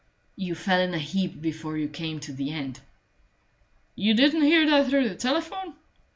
[0.35, 2.79] "You fell in a heap before you came to the end."
[3.93, 5.75] "You didn't hear that through the telephone?"